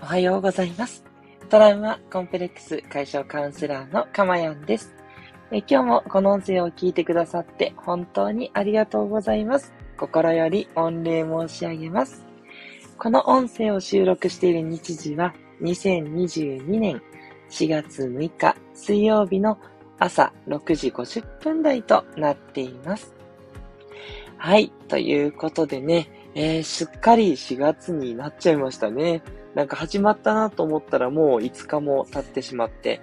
[0.00, 1.04] おはようございます。
[1.48, 4.94] トラウマコンプレックス解消カウンセラーのかまやんです。
[5.50, 9.72] え今日もこの音声を聞いてくださって本当にありがとうございます。
[9.96, 12.24] 心より御礼申し上げます。
[12.96, 17.02] この音声を収録している日時は2022年
[17.50, 19.58] 4月6日水曜日の
[19.98, 23.12] 朝6時50分台となっています。
[24.36, 24.70] はい。
[24.86, 29.22] ということでね、えー、すっかり4月になっちゃいましたね。
[29.58, 33.00] なんか始まったなと思ったらもう5日も経ってしまって、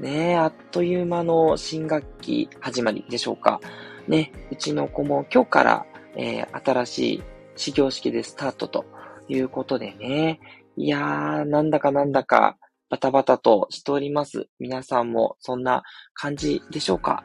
[0.00, 3.60] ねえあっという間の新学期始まりでしょうか。
[4.06, 5.86] ね、うちの子も今日から、
[6.16, 7.22] えー、新しい
[7.56, 8.86] 始業式でスタートと
[9.28, 10.40] いうことでね。
[10.78, 12.56] いやー、なんだかなんだか
[12.88, 14.48] バタバタとしております。
[14.58, 15.82] 皆さんもそんな
[16.14, 17.22] 感じでしょうか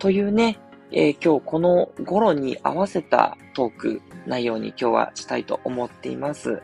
[0.00, 0.58] というね、
[0.90, 6.60] えー、今日この頃に合わせたトーク内容に今日はしたいと思っています。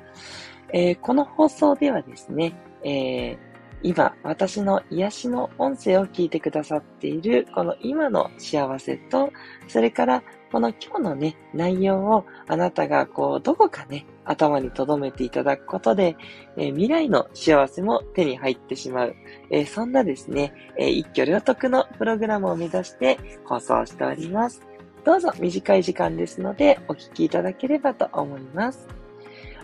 [0.77, 2.53] えー、この放送ではですね、
[2.85, 3.39] えー、
[3.83, 9.33] 今、私の癒しの音声を聞いてくださっている、この今の幸せと、
[9.69, 16.15] それからこの今日のね、内容をあなたがこう、どこかね、頭に留めていただくことで、
[16.59, 19.17] えー、未来の幸せも手に入ってしまう。
[19.49, 24.61] えー、そんなですね、えー、一挙両得のプログラムを目指して放送しております。
[25.05, 29.06] どうぞ短い時間ですのでお聞きいただければと思います。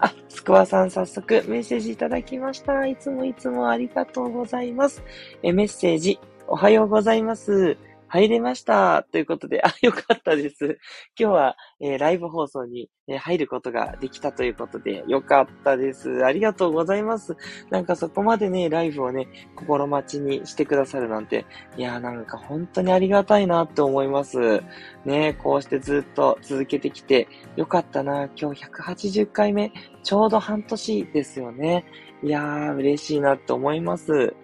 [0.02, 2.86] あ、スクワさん早速メッセージいただきました。
[2.86, 5.02] いつもいつもありがとうございます。
[5.42, 7.76] えメッセージ、おはようございます。
[8.12, 9.04] 入れました。
[9.10, 10.78] ということで、あ、よかったです。
[11.18, 16.22] 今日は、えー、ライブ放送に、えー、入ることができたということで、よかったです。
[16.22, 17.34] ありがとうございます。
[17.70, 21.46] なんかそこまでね、ライブをね、心待ちにしてくださるなんて、
[21.78, 24.62] いやーなんか本当にありがたいなって思います。
[25.06, 28.28] ね、こうしてずっと続けてきて、よかったな。
[28.36, 31.86] 今日180回目、ちょうど半年ですよね。
[32.22, 34.34] いやー、嬉しいなって思います。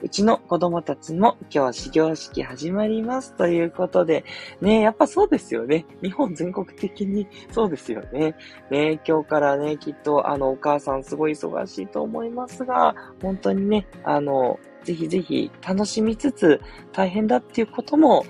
[0.00, 4.24] うちの子供たちも今日始業式始まりますということで、
[4.60, 5.86] ね、やっぱそうですよね。
[6.02, 8.36] 日本全国的にそうですよね。
[8.70, 16.60] ね、今日からね、きっとあのお母さんすごい忙しいと思いますが、本当にね、あの、ぜひぜひ楽しみつつ
[16.92, 18.24] 大変だっていうことも、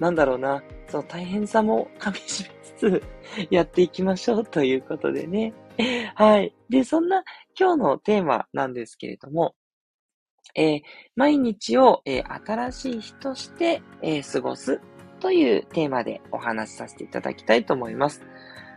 [0.00, 3.02] なんだろうな、その大変さも噛み締めつつ
[3.50, 5.54] やっていきましょうということでね。
[6.16, 6.54] はい。
[6.68, 7.22] で、そんな
[7.58, 9.54] 今日のテーマなんですけれども、
[10.54, 10.82] えー、
[11.16, 14.80] 毎日を、えー、新しい日として、えー、過ごす
[15.20, 18.22] というテーマでお話しさせていただきたいと思います。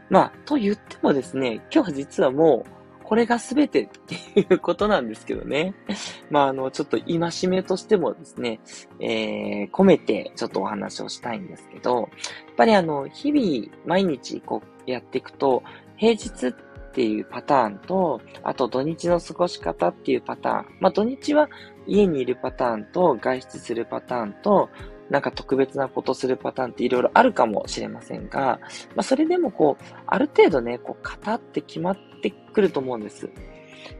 [0.09, 5.75] まあ、と言ってもですね、今日は実はもう、これが全てっていうことなんですけどね。
[6.29, 8.59] まあ、あの、ちょっと戒めとしてもですね、
[8.99, 12.07] えー、込めてちょっとお話をしたいんですけど、やっ
[12.55, 15.63] ぱりあの、日々、毎日こうやっていくと、
[15.97, 16.55] 平日っ
[16.95, 20.65] っていうパターンと、あと土日の過ごし方っていうパターン。
[20.79, 21.49] まあ土日は
[21.85, 24.69] 家にいるパターンと外出するパターンと、
[25.09, 28.61] なんか特別なことするパターンっていろいろあるかもしれませんが、
[28.95, 33.29] まあそれでもこう、ある程度ね、こう型って決まってくると思うんです。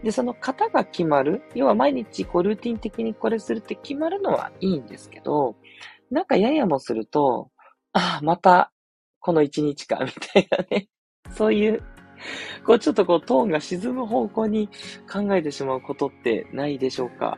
[0.02, 5.58] で、その型が決まる、要は毎日こうルーティン的にこれするって決まるのはいいんですけど、
[6.10, 7.52] なんかややもすると、
[7.92, 8.72] ああ、また
[9.20, 10.88] この一日か、みたいなね。
[11.32, 11.84] そういう
[12.66, 14.70] こうちょっとこうトーンが沈む方向に
[15.12, 17.38] 考えてしまうことってないでしょうか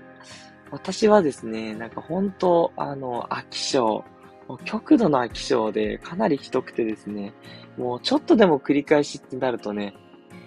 [0.71, 4.03] 私はですね、なんか本当、あの、飽き性、
[4.65, 7.33] 極度の飽き性でかなりひどくてですね、
[7.77, 9.93] もうちょっとでも繰り返しってなるとね、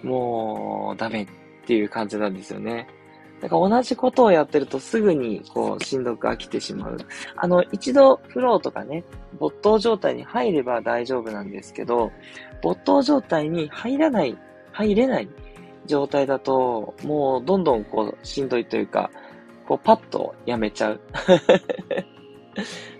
[0.03, 1.27] もうダメっ
[1.65, 2.87] ていう感じなんですよね。
[3.41, 6.97] だから同じことをやってるとすぐにこうしんどく飽きてしまう。
[7.35, 9.03] あの、一度フローとかね、
[9.39, 12.11] 没頭状態に入れば大丈夫なんですけど、
[12.61, 14.37] 没頭状態に入らない、
[14.71, 15.29] 入れない
[15.87, 19.09] 状態だと、もうどんどんこうしんどいというか、
[19.67, 21.01] こうパッとやめちゃう。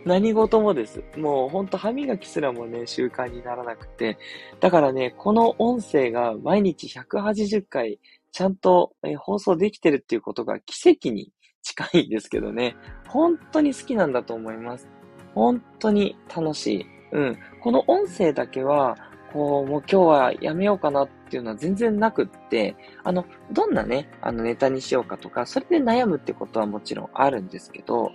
[0.06, 1.04] 何事もです。
[1.18, 4.18] もうほんと歯磨きすらもね、習慣にならなくて。
[4.60, 8.00] だからね、この音声が毎日180回
[8.32, 11.32] ちゃんと、え放送できてるっていうことが奇跡に
[11.62, 12.76] 近いんですけどね。
[13.08, 14.88] 本当に好きなんだと思います。
[15.36, 16.86] 本当に楽しい。
[17.12, 17.38] うん。
[17.62, 18.98] この音声だけは、
[19.34, 28.12] こう、もう今日はやめようかなっていうのは全然なくって、あの、どんなね、あのネタにしようかとか、それで悩むってことはもちろんあるんですけど、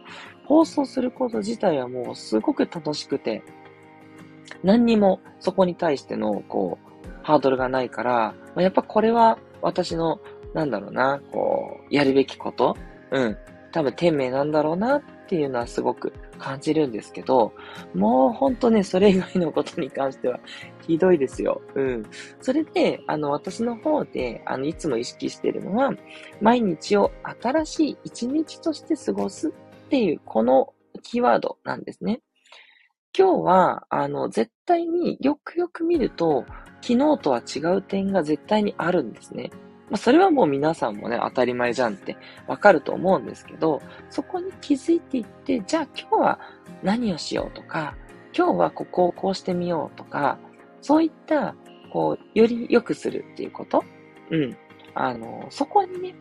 [0.47, 3.43] 放送すること自体はもうすごく楽しくて、
[4.63, 6.87] 何にもそこに対しての、こう、
[7.23, 10.21] ハードルがないから、やっぱこれは私の、
[10.55, 12.77] なんだろうな、こう、やるべきこと、
[13.11, 13.37] うん、
[13.73, 17.53] 多分天命なんだろうなっていうのはすごく感じるんですけど、
[17.95, 20.39] もうほんとね、それ以外のことに関しては
[20.87, 21.61] ひどいですよ。
[21.75, 22.07] うん。
[22.41, 25.93] それで、あの、私の方で、あの、いつも意識してるのは、
[26.41, 27.11] 毎日を
[27.43, 29.53] 新しい一日として過ごすっ
[29.89, 30.73] ていう、この
[31.03, 32.21] キーワードなんですね。
[33.19, 36.45] 今日は、あの、絶対によくよく見ると、
[36.83, 39.51] 昨日とは違う点が絶対にあるんですね。
[39.89, 43.81] まあ、それはもう皆さんもね、当たり前じゃんってわかると思うんですけど、
[44.11, 46.39] そこに気づいていって、じゃあ今日は
[46.83, 47.95] 何をしようとか、
[48.37, 50.39] 今日はここをこうしてみようとか、
[50.83, 51.55] そういった、
[51.91, 53.83] こう、より良くするっていうこと？
[54.31, 54.57] うん。
[54.95, 56.15] あの、そこにね、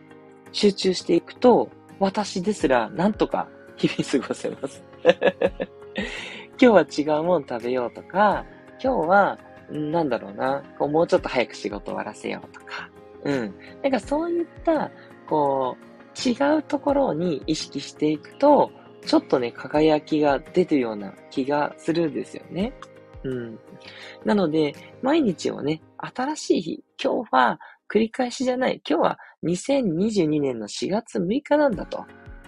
[0.50, 4.82] 集中していくと、私ですらなんとか日々過ごせます。
[6.60, 8.44] 今日は違うもの食べようとか、
[8.82, 9.38] 今日は、
[9.70, 12.90] なんだろうな、こうもうちょっと早く仕事終わらせようとか、
[13.24, 13.54] うん。
[13.82, 14.90] なんかそういった、
[15.28, 18.70] こう、違うところに意識していくと、
[19.04, 22.72] ちょっとね、輝きが出てるような気がするんですよね。
[23.22, 23.58] うん。
[24.24, 28.80] なので、毎日をね、新しい日、今日は繰り返しじゃない。
[28.88, 32.04] 今日は2022年の4月6日なんだと。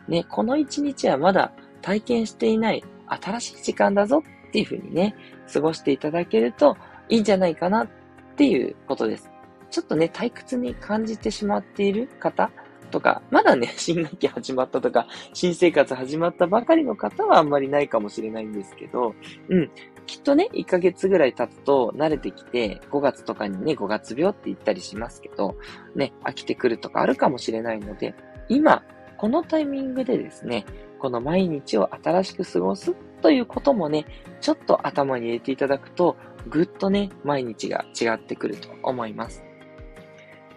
[0.08, 1.52] ね、この1日はまだ
[1.82, 2.82] 体験していない
[3.14, 5.14] 新しい時間だぞっていうふうにね、
[5.52, 6.76] 過ごしていただけると
[7.08, 7.88] いいんじゃないかなっ
[8.36, 9.30] ていうことです。
[9.70, 12.50] ちょっとね、退屈に感じてしまっている方
[12.90, 19.14] とか、まだね、 新学期始まったとか、新生活始まったばかりの方はあんまりないかもしれないんですけど、
[19.48, 19.70] うん。
[20.06, 25.56] きっとね、1ヶ月ぐらい経つと慣れてきて、5月とかにね、5月病って言ったりしますけど、
[25.94, 28.14] ね、飽きてくるとかあるかもしれないので、
[28.48, 28.82] 今、
[29.18, 30.64] このタイミングでですね、
[30.98, 34.06] この毎日を新しく過ごすということもね、
[34.40, 36.16] ちょっと頭に入れていただくと、
[36.48, 39.44] ぐっとね、毎日が違ってくると思います。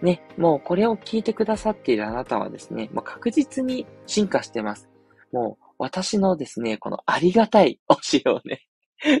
[0.00, 4.88] ね、もうこれを聞いてくださっているあなたはですね、もう確実に進化してます。
[5.32, 8.62] もう私のですね、このありがたい教えをね、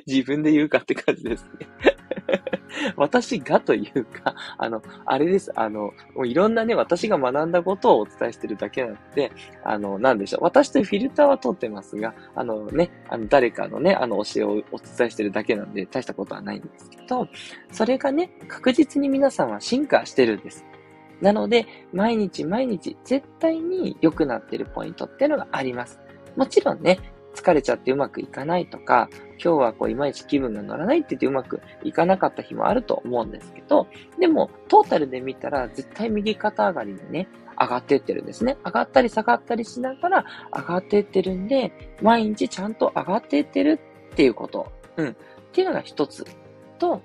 [0.06, 1.91] 自分で言うかって感じですね
[2.96, 5.52] 私がというか、あの、あれです。
[5.54, 9.32] あの、もういろんなね、私が学んだことをお伝えしてるだけなので、
[9.64, 10.44] あの、なんでしょう。
[10.44, 17.28] 私というフィルターは通ってますが、あのね、あの、誰かのね、あの、教えをお伝えしてるだけなんで、大したことはないんですけど、
[17.70, 20.64] それがね、確実に皆さんは進化してるんです。
[21.20, 26.00] なので、毎日毎日絶対に良くなってるポイントっていうのがあります。
[26.36, 26.98] もちろんね、
[27.34, 29.08] 疲れちゃってうまくいかないとか、
[29.42, 33.88] 今日はこういまいち気分が乗らないって言ってうまくいかなかった日もあると思うんですけど、
[34.18, 37.28] でもトータルで見たら絶対右肩上がりにね、
[37.60, 38.56] 上がっていってるんですね。
[38.64, 40.24] 上がったり下がったりしながら
[40.54, 43.80] 上がっていってるんで、毎日ちゃんと上がっていってる
[44.12, 44.72] っていうこと。
[44.96, 45.08] うん。
[45.08, 45.14] っ
[45.52, 46.24] ていうのが一つ。
[46.78, 47.02] と、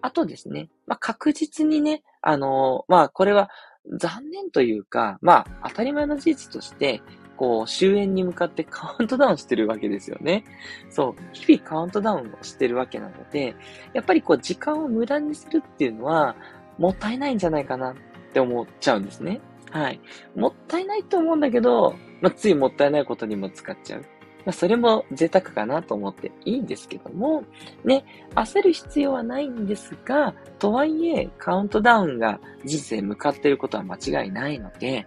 [0.00, 3.50] あとですね、まあ、確実にね、あのー、まあ、これは
[3.98, 7.02] 残念というか、まあ、当たり前の事実として、
[7.38, 10.44] こう、終焉に向かって カウントダウンしてるわけですよね。
[10.90, 13.54] そう、日々カウントダウンをしてるわけなので、
[13.94, 16.36] やっぱりこう、時間を無駄にするっていうのは、
[16.76, 17.94] もったいないんじゃないかなっ
[18.32, 19.40] て思っちゃうんですね。
[19.70, 20.00] はい。
[20.34, 24.00] もったいないと思うんだけど、まあ、ついもったいないことにも使っちゃう。
[24.44, 27.44] まあ、それも贅沢かなと思っていいんですけども、
[27.84, 35.06] ね、焦る必要はないんですが、とはいえ、カウントダウンが人生向かっていることは間違いないので、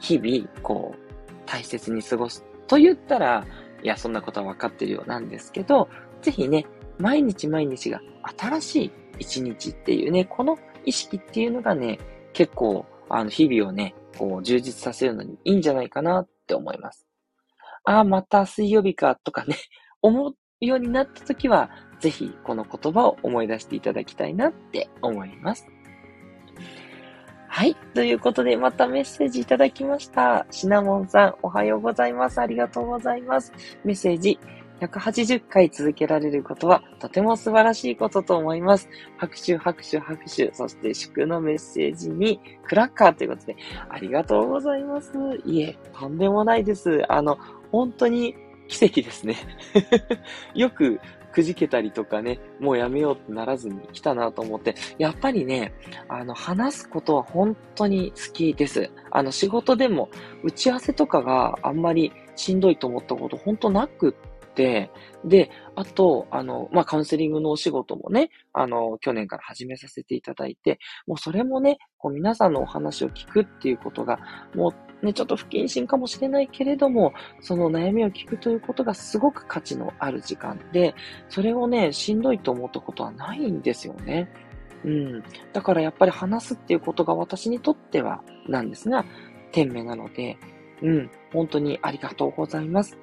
[0.00, 3.46] 日々、こう、大切に過ごすと言ったら、
[3.82, 5.88] いや、そんなことは分かってるようなんですけど、
[6.22, 6.66] ぜひね、
[6.98, 8.00] 毎日毎日が
[8.38, 11.98] 新しい一日っていうね、この意識っていうのがね、
[12.32, 17.06] 結構、あの、日々をね、こう、充実させるのにいいんじゃないかなって思います。
[17.84, 19.56] ああ、また水曜日かとかね、
[20.02, 25.66] 思うようになった時は、ぜひこの言葉を思い出していただきたいなって思います。
[27.56, 27.74] はい。
[27.94, 30.46] ということで、またメッセージいただきました。
[30.50, 32.38] シナモンさん、おはようございます。
[32.38, 33.50] ありがとうございます。
[33.82, 34.38] メッセージ、
[34.82, 38.90] 180回続けられることはとても素晴らしいことと思います。
[39.16, 43.56] 拍手、拍手、拍手、そして祝のメッセージにクラッカーということで、
[43.88, 45.12] ありがとうございます。
[45.46, 47.10] いえ、とんでもないです。
[47.10, 47.38] あの、
[47.72, 48.34] 本当に
[48.68, 49.36] 奇跡ですね。
[50.54, 51.00] よく
[51.36, 55.74] くじけたりとかね、もうやめようってならずに来たなと思って、やっぱりね、
[56.08, 58.90] あの、話すことは本当に好きです。
[59.10, 60.08] あの、仕事でも
[60.42, 64.16] 打ち合わせとかがあんまりしんどいと思ったこと本当なく
[64.48, 64.90] って、
[65.26, 74.18] で、あと、あの、まあ、カウンセリングのお仕事もね、あの、去年から始めさせていただいて、もうそれもね、こう皆さんのお話を聞くっていうことが、
[74.54, 80.94] もうね、ちょっと不謹慎かもしれないけれども、その悩みを聞くということがすごく価値のある時間で、
[81.28, 84.30] それをね、しんどいと思ったことはないんですよね。
[84.84, 85.22] うん。
[85.52, 89.04] だからやっぱり話すっていうことが私にとってはなんですが、
[89.52, 90.38] 天命なので、
[90.82, 92.98] うん、本当にありがとうございます。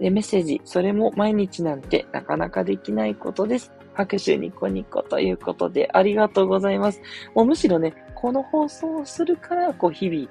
[0.00, 3.72] で、メッセージ、それも毎日なんてなかなかできないことです。
[3.94, 7.02] 拍手ニコニコということでありがとうございます。
[7.34, 10.28] もうむしろね、この放送をするから、こう日々、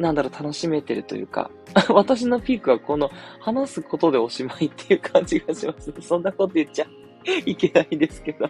[0.00, 1.50] なんだろう、楽しめてるというか、
[1.90, 5.92] 私のピークはこの話すことでおしまいっていう感じがします。
[6.00, 6.86] そんなこと言っちゃ
[7.44, 8.48] いけないんですけど。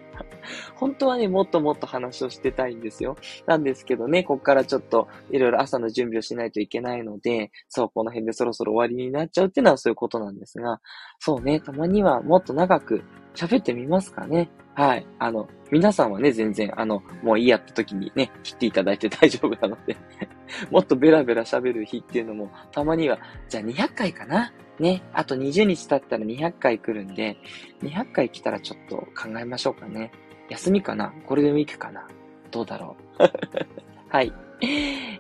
[0.77, 3.17] 本当はね、もっともっと話をしてたいんですよ。
[3.47, 10.81] なんですけどね、こっからちょっといろいろ朝の準備をしないといけないので、そう、この辺でそろそろ終わりになっちゃうっていうのはそういうことなんですが、
[11.19, 13.03] そうね、たまにはもっと長く
[13.35, 14.51] 喋ってみますかね。
[14.75, 15.07] はい。
[15.19, 19.97] あの、皆さんはね、全然、あの、もういいやった時にね、切っていただいて大丈夫なので
[20.71, 23.19] もっとベラベラ喋る日っていうのも、たまには、
[23.49, 27.37] じゃあ200回かなね、あと20日経ったら200回来るんで、
[27.83, 30.11] 200回来たらちょっと考えましょうかね。
[30.51, 31.15] 休みかな？
[31.27, 32.07] ゴールデンウィークかな？
[32.51, 33.23] どうだろう？
[34.11, 34.33] はい。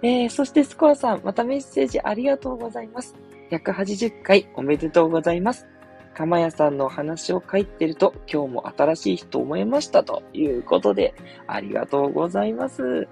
[0.02, 3.14] えー、そしてスコアさん、またメッセージありがとうございます。
[3.50, 5.66] 180回おめでとうございます。
[6.14, 11.14] かまやさんの話を書いてると、今日も新しい人思いましたということで、
[11.46, 13.08] ありがとうございます。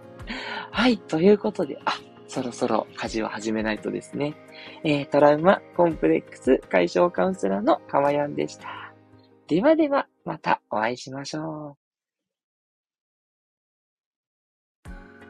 [0.71, 1.93] はい、ということで、あ、
[2.27, 4.35] そろそろ家事を始めないとですね。
[4.85, 8.93] えー、トラウマコンプレックス解消カウンセラーのかまやんでした。
[9.47, 11.88] ではでは、またお会いしましょう。